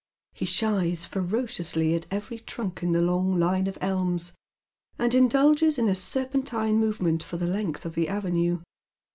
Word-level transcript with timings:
He 0.33 0.45
shies 0.45 1.05
ferociously 1.05 1.93
at 1.93 2.07
every 2.09 2.39
trunk 2.39 2.81
in 2.81 2.91
the 2.91 3.03
long 3.03 3.37
line 3.39 3.67
of 3.67 3.77
elms, 3.81 4.31
and 4.97 5.13
indulges 5.13 5.77
in 5.77 5.87
a 5.87 5.93
serpentine 5.93 6.79
movement 6.79 7.21
for 7.21 7.37
the 7.37 7.45
length 7.45 7.85
of 7.85 7.93
the 7.93 8.07
avenue. 8.09 8.61